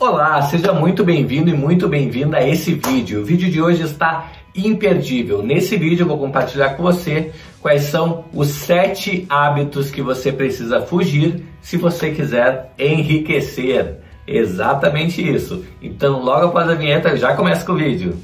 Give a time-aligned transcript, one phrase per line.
[0.00, 3.20] Olá, seja muito bem-vindo e muito bem-vinda a esse vídeo.
[3.20, 5.42] O vídeo de hoje está imperdível.
[5.42, 10.80] Nesse vídeo eu vou compartilhar com você quais são os sete hábitos que você precisa
[10.82, 13.96] fugir se você quiser enriquecer.
[14.24, 15.64] Exatamente isso.
[15.82, 18.16] Então, logo após a vinheta, já começa com o vídeo.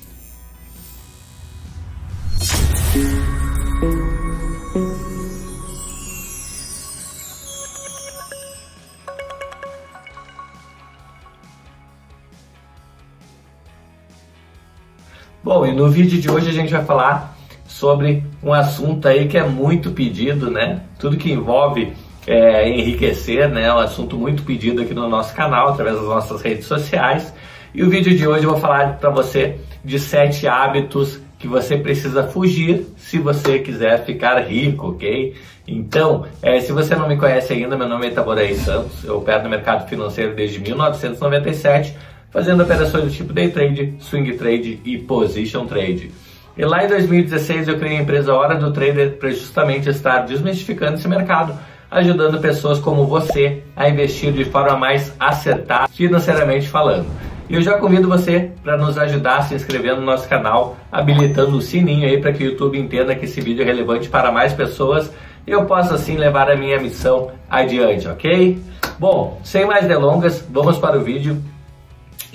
[15.74, 19.90] No vídeo de hoje a gente vai falar sobre um assunto aí que é muito
[19.90, 20.82] pedido, né?
[20.98, 21.92] Tudo que envolve
[22.26, 23.64] é, enriquecer, né?
[23.64, 27.34] É um assunto muito pedido aqui no nosso canal, através das nossas redes sociais.
[27.74, 31.76] E o vídeo de hoje eu vou falar para você de sete hábitos que você
[31.76, 35.34] precisa fugir se você quiser ficar rico, ok?
[35.66, 39.42] Então, é, se você não me conhece ainda, meu nome é Itaboraí Santos, eu opero
[39.42, 41.96] no mercado financeiro desde 1997
[42.34, 46.10] fazendo operações do tipo day trade, swing trade e position trade.
[46.58, 50.94] E lá em 2016 eu criei a empresa Hora do Trader para justamente estar desmistificando
[50.94, 51.56] esse mercado,
[51.88, 57.06] ajudando pessoas como você a investir de forma mais acertada financeiramente falando.
[57.48, 61.60] E eu já convido você para nos ajudar se inscrevendo no nosso canal, habilitando o
[61.60, 65.12] sininho aí para que o YouTube entenda que esse vídeo é relevante para mais pessoas
[65.46, 68.58] e eu possa assim levar a minha missão adiante, ok?
[68.98, 71.40] Bom, sem mais delongas, vamos para o vídeo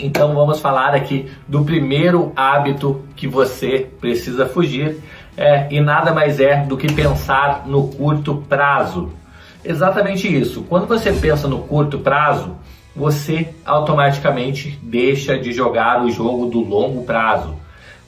[0.06, 5.02] então vamos falar aqui do primeiro hábito que você precisa fugir
[5.38, 9.12] é, e nada mais é do que pensar no curto prazo.
[9.64, 10.64] Exatamente isso.
[10.64, 12.56] Quando você pensa no curto prazo,
[12.96, 17.56] você automaticamente deixa de jogar o jogo do longo prazo,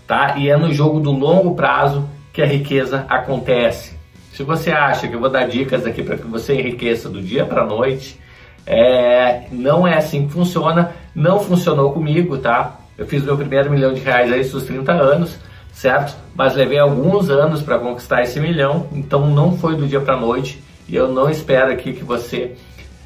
[0.08, 0.38] tá?
[0.38, 3.96] E é no jogo do longo prazo que a riqueza acontece.
[4.34, 7.46] Se você acha que eu vou dar dicas aqui para que você enriqueça do dia
[7.46, 8.20] para a noite,
[8.66, 12.80] é, não é assim que funciona, não funcionou comigo, tá?
[12.98, 15.38] Eu fiz meu primeiro milhão de reais aí dos 30 anos,
[15.74, 16.16] certo?
[16.36, 20.64] Mas levei alguns anos para conquistar esse milhão, então não foi do dia para noite
[20.88, 22.56] e eu não espero aqui que você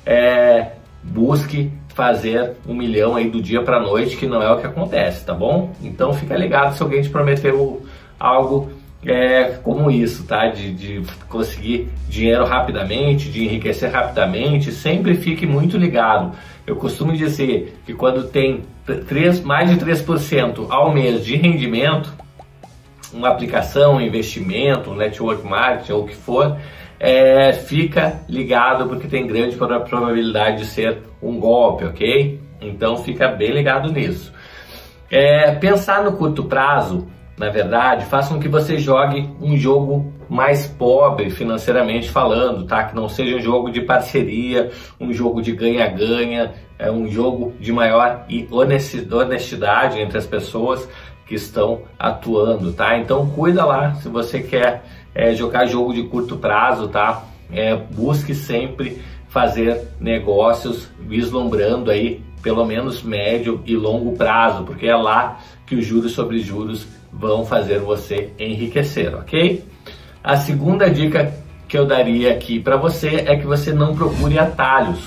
[0.05, 0.71] é,
[1.03, 5.25] busque fazer um milhão aí do dia para noite, que não é o que acontece,
[5.25, 5.73] tá bom?
[5.81, 7.85] Então fica ligado se alguém te prometeu
[8.19, 8.69] algo
[9.05, 10.47] é, como isso, tá?
[10.47, 16.35] De, de conseguir dinheiro rapidamente, de enriquecer rapidamente, sempre fique muito ligado.
[16.65, 18.63] Eu costumo dizer que quando tem
[19.07, 22.11] 3, mais de 3% ao mês de rendimento,
[23.13, 26.57] uma aplicação, um investimento, um network marketing ou o que for,
[26.99, 32.39] é, fica ligado porque tem grande probabilidade de ser um golpe, ok?
[32.59, 34.33] Então fica bem ligado nisso.
[35.11, 37.07] É, pensar no curto prazo
[37.37, 42.85] na verdade, faça com que você jogue um jogo mais pobre financeiramente falando, tá?
[42.85, 47.73] Que não seja um jogo de parceria, um jogo de ganha-ganha, é um jogo de
[47.73, 48.25] maior
[49.11, 50.87] honestidade entre as pessoas
[51.25, 52.97] que estão atuando, tá?
[52.97, 57.23] Então cuida lá se você quer é, jogar jogo de curto prazo, tá?
[57.51, 64.95] É, busque sempre fazer negócios vislumbrando aí pelo menos médio e longo prazo, porque é
[64.95, 69.63] lá que os juros sobre juros vão fazer você enriquecer, ok?
[70.23, 71.33] A segunda dica
[71.67, 74.99] que eu daria aqui para você é que você não procure atalhos.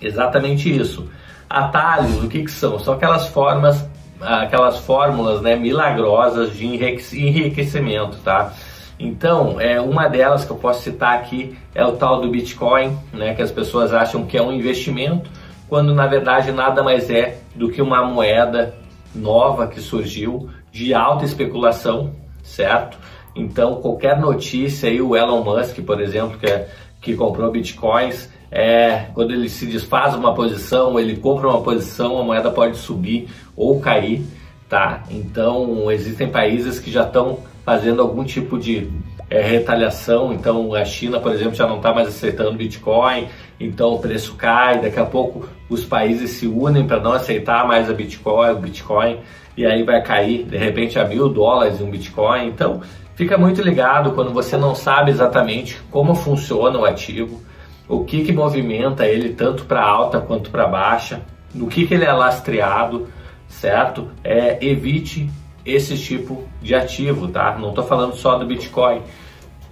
[0.00, 1.08] Exatamente isso.
[1.48, 2.78] Atalhos, o que, que são?
[2.78, 3.86] São aquelas formas,
[4.20, 8.52] aquelas fórmulas né, milagrosas de enriquecimento, tá?
[8.98, 13.34] Então, é, uma delas que eu posso citar aqui é o tal do Bitcoin, né,
[13.34, 15.28] que as pessoas acham que é um investimento,
[15.68, 18.74] quando na verdade nada mais é do que uma moeda
[19.14, 22.98] nova que surgiu de alta especulação, certo?
[23.34, 26.68] Então, qualquer notícia aí, o Elon Musk, por exemplo, que, é,
[27.00, 32.22] que comprou bitcoins, é, quando ele se desfaz uma posição, ele compra uma posição, a
[32.22, 34.22] moeda pode subir ou cair,
[34.68, 35.02] tá?
[35.10, 38.88] Então, existem países que já estão fazendo algum tipo de
[39.28, 40.32] é, retaliação.
[40.32, 44.80] Então, a China, por exemplo, já não está mais aceitando Bitcoin, então o preço cai.
[44.80, 49.18] Daqui a pouco, os países se unem para não aceitar mais a Bitcoin, o Bitcoin
[49.56, 52.46] e aí vai cair de repente a mil dólares um Bitcoin.
[52.46, 52.80] Então
[53.14, 57.42] fica muito ligado quando você não sabe exatamente como funciona o ativo,
[57.88, 61.20] o que, que movimenta ele tanto para alta quanto para baixa,
[61.54, 63.08] no que, que ele é lastreado,
[63.46, 64.10] certo?
[64.22, 65.30] É, evite
[65.64, 67.56] esse tipo de ativo, tá?
[67.58, 69.02] Não estou falando só do Bitcoin,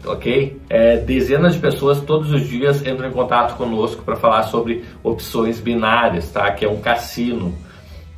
[0.05, 0.61] ok?
[0.69, 5.61] É, dezenas de pessoas todos os dias entram em contato conosco para falar sobre opções
[5.61, 6.51] binárias, tá?
[6.53, 7.55] Que é um cassino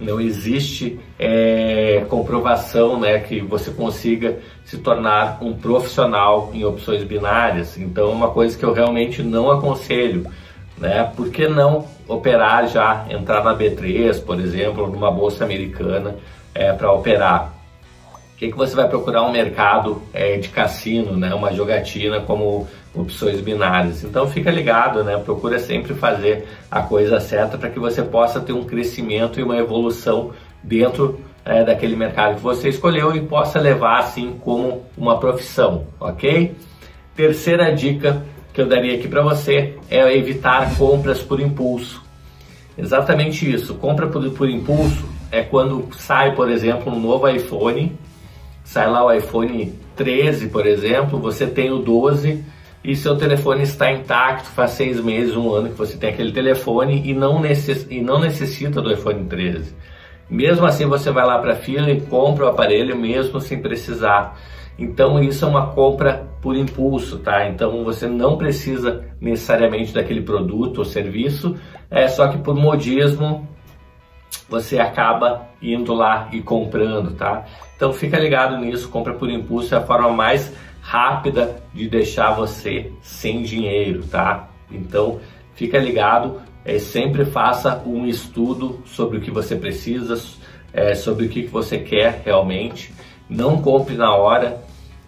[0.01, 7.79] não existe é, comprovação né, que você consiga se tornar um profissional em opções binárias.
[7.79, 10.27] Então, é uma coisa que eu realmente não aconselho.
[10.77, 11.11] Né?
[11.17, 16.17] Por que não operar já, entrar na B3, por exemplo, numa bolsa americana
[16.55, 17.54] é, para operar.
[18.37, 23.41] Que, que você vai procurar um mercado é, de cassino, né, uma jogatina como opções
[23.41, 24.05] binárias.
[24.05, 25.17] Então fica ligado, né?
[25.19, 29.57] Procura sempre fazer a coisa certa para que você possa ter um crescimento e uma
[29.57, 30.33] evolução
[30.63, 36.57] dentro é, daquele mercado que você escolheu e possa levar assim como uma profissão, ok?
[37.15, 42.03] Terceira dica que eu daria aqui para você é evitar compras por impulso.
[42.79, 43.75] Exatamente isso.
[43.75, 47.99] Compra por, por impulso é quando sai, por exemplo, um novo iPhone,
[48.65, 52.43] sai lá o iPhone 13, por exemplo, você tem o 12
[52.83, 57.03] e seu telefone está intacto, faz seis meses, um ano que você tem aquele telefone
[57.05, 59.75] e não, necess, e não necessita do iPhone 13.
[60.29, 64.39] Mesmo assim, você vai lá para a fila e compra o aparelho mesmo sem precisar.
[64.79, 67.49] Então, isso é uma compra por impulso, tá?
[67.49, 71.55] Então, você não precisa necessariamente daquele produto ou serviço,
[71.91, 73.49] é só que por modismo
[74.49, 77.45] você acaba indo lá e comprando, tá?
[77.77, 80.53] Então, fica ligado nisso, compra por impulso é a forma mais
[80.85, 84.49] rápida de deixar você sem dinheiro, tá?
[84.71, 85.19] Então
[85.55, 90.21] fica ligado, é, sempre faça um estudo sobre o que você precisa,
[90.73, 92.93] é, sobre o que você quer realmente.
[93.29, 94.63] Não compre na hora,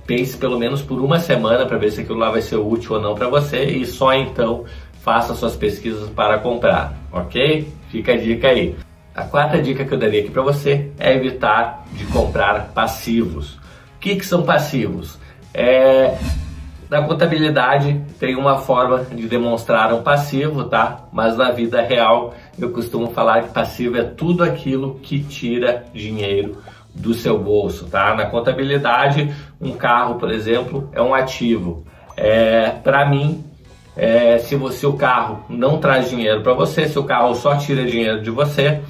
[0.07, 3.01] pense pelo menos por uma semana para ver se aquilo lá vai ser útil ou
[3.01, 4.65] não para você e só então
[5.03, 7.69] faça suas pesquisas para comprar, ok?
[7.91, 8.75] Fica a dica aí.
[9.17, 13.55] A quarta dica que eu daria aqui para você é evitar de comprar passivos.
[13.55, 15.19] O que, que são passivos?
[15.55, 16.19] É,
[16.91, 21.07] na contabilidade tem uma forma de demonstrar um passivo, tá?
[21.11, 26.59] Mas na vida real eu costumo falar que passivo é tudo aquilo que tira dinheiro
[26.95, 28.15] do seu bolso, tá?
[28.15, 31.87] Na contabilidade, um carro, por exemplo, é um ativo.
[32.19, 33.43] É, para mim,
[33.97, 37.87] é, se você o carro não traz dinheiro para você, se o carro só tira
[37.87, 38.83] dinheiro de você,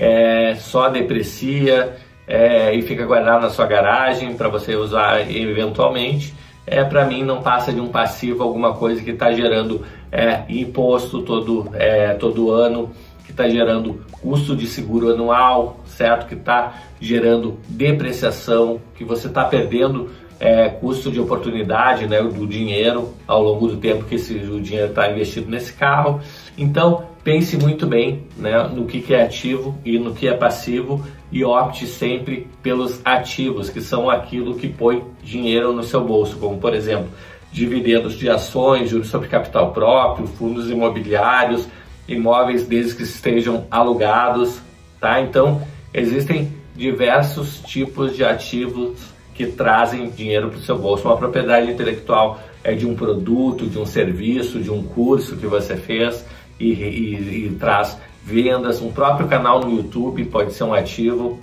[0.00, 1.94] é, só deprecia,
[2.26, 6.32] é, e fica guardado na sua garagem para você usar eventualmente,
[6.66, 11.20] é, para mim não passa de um passivo, alguma coisa que está gerando é, imposto
[11.20, 12.90] todo, é, todo ano,
[13.26, 16.26] que está gerando custo de seguro anual, certo?
[16.26, 23.12] Que está gerando depreciação, que você está perdendo é, custo de oportunidade né, do dinheiro
[23.26, 26.20] ao longo do tempo que esse, o dinheiro está investido nesse carro.
[26.56, 31.04] Então, pense muito bem né, no que, que é ativo e no que é passivo
[31.30, 36.58] e opte sempre pelos ativos, que são aquilo que põe dinheiro no seu bolso, como
[36.58, 37.08] por exemplo,
[37.52, 41.68] dividendos de ações, juros sobre capital próprio, fundos imobiliários,
[42.08, 44.60] imóveis desde que estejam alugados,
[45.00, 45.20] tá?
[45.20, 45.62] Então,
[45.92, 48.98] existem diversos tipos de ativos
[49.34, 51.06] que trazem dinheiro para o seu bolso.
[51.06, 55.76] Uma propriedade intelectual é de um produto, de um serviço, de um curso que você
[55.76, 56.24] fez
[56.60, 58.80] e, e, e traz vendas.
[58.80, 61.40] Um próprio canal no YouTube pode ser um ativo,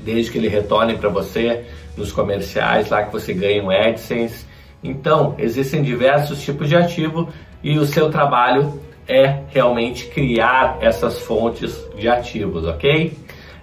[0.00, 1.64] desde que ele retorne para você
[1.96, 4.44] nos comerciais, lá que você ganha um AdSense.
[4.82, 7.28] Então, existem diversos tipos de ativo
[7.62, 13.16] e o seu trabalho é realmente criar essas fontes de ativos, ok?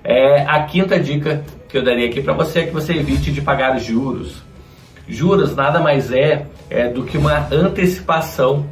[0.04, 3.42] É, a quinta dica que eu daria aqui para você é que você evite de
[3.42, 4.42] pagar juros.
[5.08, 8.66] Juros nada mais é, é do que uma antecipação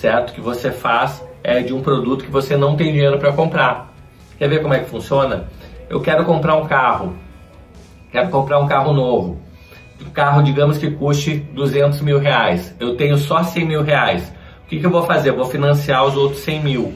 [0.00, 0.32] certo?
[0.32, 3.92] Que você faz é, de um produto que você não tem dinheiro para comprar.
[4.38, 5.48] Quer ver como é que funciona?
[5.88, 7.14] Eu quero comprar um carro,
[8.12, 9.40] quero comprar um carro novo.
[10.04, 12.76] Um carro, digamos que custe 200 mil reais.
[12.78, 14.30] Eu tenho só 100 mil reais.
[14.64, 15.30] O que, que eu vou fazer?
[15.30, 16.94] Eu vou financiar os outros 100 mil.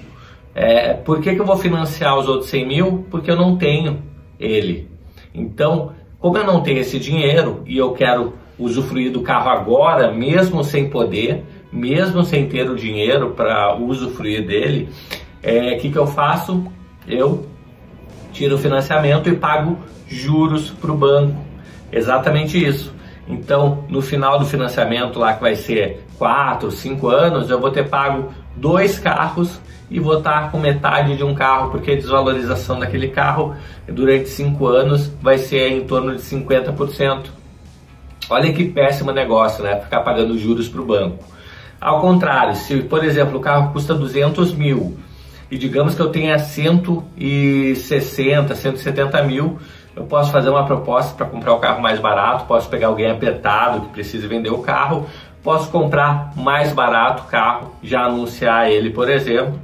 [0.55, 3.07] É, por que, que eu vou financiar os outros 100 mil?
[3.11, 4.03] Porque eu não tenho
[4.39, 4.91] ele.
[5.35, 10.63] Então, como eu não tenho esse dinheiro e eu quero usufruir do carro agora, mesmo
[10.63, 16.07] sem poder, mesmo sem ter o dinheiro para usufruir dele, o é, que, que eu
[16.07, 16.67] faço?
[17.07, 17.47] Eu
[18.33, 21.37] tiro o financiamento e pago juros para o banco.
[21.93, 22.93] Exatamente isso.
[23.29, 27.89] Então, no final do financiamento lá que vai ser 4, 5 anos, eu vou ter
[27.89, 29.61] pago dois carros
[29.91, 33.55] e vou estar com metade de um carro, porque a desvalorização daquele carro
[33.89, 37.27] durante 5 anos vai ser em torno de 50%.
[38.29, 39.81] Olha que péssimo negócio, né?
[39.81, 41.25] Ficar pagando juros para o banco.
[41.81, 44.99] Ao contrário, se por exemplo o carro custa 200 mil
[45.51, 49.59] e digamos que eu tenha 160, 170 mil,
[49.97, 53.81] eu posso fazer uma proposta para comprar o carro mais barato, posso pegar alguém apertado
[53.81, 55.07] que precise vender o carro,
[55.43, 59.59] posso comprar mais barato o carro, já anunciar ele, por exemplo,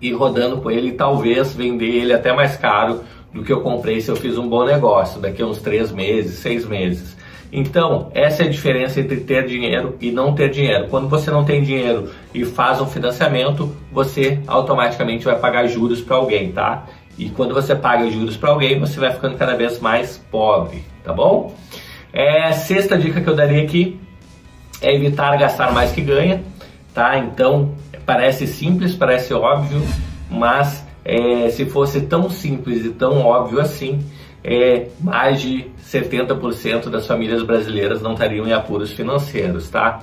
[0.00, 3.02] e rodando com ele talvez vender ele até mais caro
[3.34, 6.38] do que eu comprei se eu fiz um bom negócio daqui a uns três meses,
[6.38, 7.15] seis meses.
[7.56, 10.88] Então, essa é a diferença entre ter dinheiro e não ter dinheiro.
[10.90, 16.16] Quando você não tem dinheiro e faz um financiamento, você automaticamente vai pagar juros para
[16.16, 16.84] alguém, tá?
[17.16, 21.14] E quando você paga juros para alguém, você vai ficando cada vez mais pobre, tá
[21.14, 21.54] bom?
[22.12, 23.98] É, sexta dica que eu daria aqui
[24.82, 26.44] é evitar gastar mais que ganha,
[26.92, 27.16] tá?
[27.16, 29.80] Então, parece simples, parece óbvio,
[30.30, 34.04] mas é, se fosse tão simples e tão óbvio assim,
[34.46, 40.00] é, mais de 70% das famílias brasileiras não estariam em apuros financeiros, tá?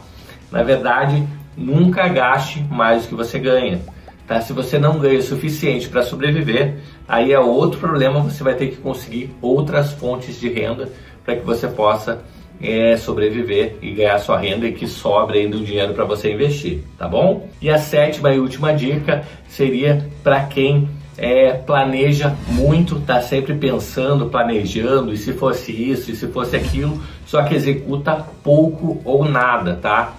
[0.52, 3.80] Na verdade, nunca gaste mais do que você ganha.
[4.28, 4.42] Tá?
[4.42, 6.76] Se você não ganha o suficiente para sobreviver,
[7.08, 10.90] aí é outro problema, você vai ter que conseguir outras fontes de renda
[11.24, 12.22] para que você possa
[12.62, 16.84] é, sobreviver e ganhar sua renda e que sobre ainda o dinheiro para você investir,
[16.98, 17.48] tá bom?
[17.62, 24.30] E a sétima e última dica seria para quem é, planeja muito, tá sempre pensando,
[24.30, 29.76] planejando, e se fosse isso, e se fosse aquilo, só que executa pouco ou nada,
[29.76, 30.14] tá?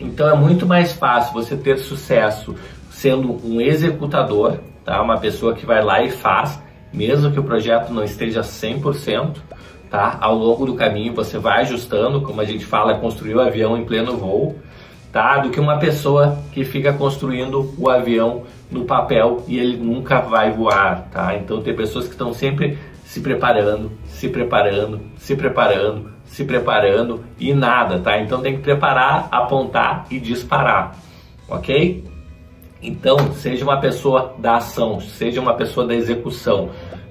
[0.00, 2.54] Então é muito mais fácil você ter sucesso
[2.90, 5.00] sendo um executador, tá?
[5.02, 6.60] Uma pessoa que vai lá e faz,
[6.92, 9.36] mesmo que o projeto não esteja 100%,
[9.90, 10.16] tá?
[10.20, 13.84] Ao longo do caminho você vai ajustando, como a gente fala, construir o avião em
[13.84, 14.56] pleno voo,
[15.12, 15.38] tá?
[15.38, 20.50] Do que uma pessoa que fica construindo o avião no papel e ele nunca vai
[20.50, 21.36] voar, tá?
[21.36, 27.52] Então tem pessoas que estão sempre se preparando, se preparando, se preparando, se preparando e
[27.52, 28.20] nada, tá?
[28.20, 30.96] Então tem que preparar, apontar e disparar,
[31.48, 32.04] ok?
[32.80, 36.70] Então seja uma pessoa da ação, seja uma pessoa da execução.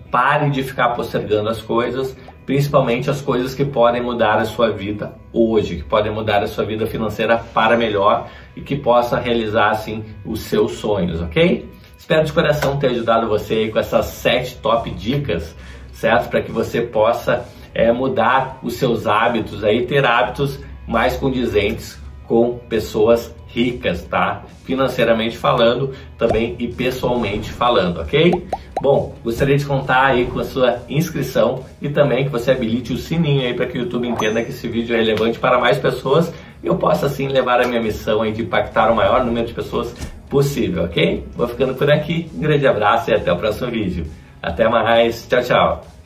[0.09, 2.15] Pare de ficar postergando as coisas
[2.49, 6.65] principalmente as coisas que podem mudar a sua vida hoje, que podem mudar a sua
[6.65, 11.69] vida financeira para melhor e que possa realizar assim os seus sonhos, ok?
[11.95, 15.55] Espero de coração ter ajudado você com essas sete top dicas,
[15.91, 16.27] certo?
[16.31, 22.59] Para que você possa é, mudar os seus hábitos, aí ter hábitos mais condizentes com
[22.69, 24.43] pessoas ricas, tá?
[24.63, 28.47] Financeiramente falando, também e pessoalmente falando, ok?
[28.79, 32.97] Bom, gostaria de contar aí com a sua inscrição e também que você habilite o
[32.97, 36.31] sininho aí para que o YouTube entenda que esse vídeo é relevante para mais pessoas
[36.63, 39.53] e eu possa assim levar a minha missão aí de impactar o maior número de
[39.53, 39.91] pessoas
[40.29, 41.25] possível, ok?
[41.35, 44.05] Vou ficando por aqui, um grande abraço e até o próximo vídeo.
[44.39, 45.98] Até mais, tchau, tchau!